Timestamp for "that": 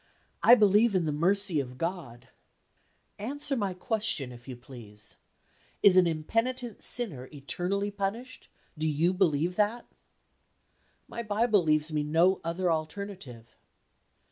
9.57-9.85